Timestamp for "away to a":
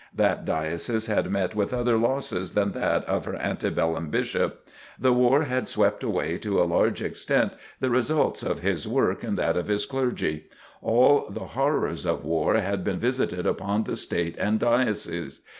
6.01-6.63